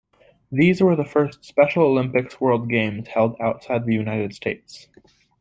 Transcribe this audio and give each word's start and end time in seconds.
These 0.51 0.81
were 0.81 0.95
the 0.95 1.05
first 1.05 1.45
Special 1.45 1.83
Olympics 1.83 2.41
World 2.41 2.67
Games 2.71 3.07
held 3.09 3.35
outside 3.39 3.85
the 3.85 3.93
United 3.93 4.33
States. 4.33 4.87